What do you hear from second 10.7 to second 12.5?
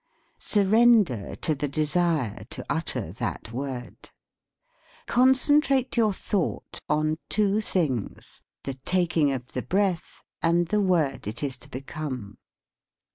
word it is to become.